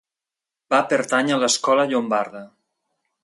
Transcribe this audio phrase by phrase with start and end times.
[0.73, 2.45] Va pertànyer a l'escola llombarda.